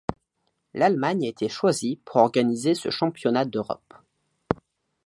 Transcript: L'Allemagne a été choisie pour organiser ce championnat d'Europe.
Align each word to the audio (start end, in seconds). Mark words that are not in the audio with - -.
L'Allemagne 0.73 1.25
a 1.25 1.29
été 1.29 1.47
choisie 1.47 1.97
pour 2.05 2.15
organiser 2.15 2.73
ce 2.73 2.89
championnat 2.89 3.45
d'Europe. 3.45 3.93